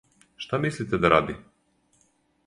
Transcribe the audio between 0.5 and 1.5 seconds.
мислите да ради?